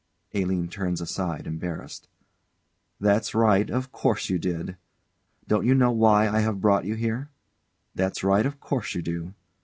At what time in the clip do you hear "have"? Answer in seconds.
6.39-6.59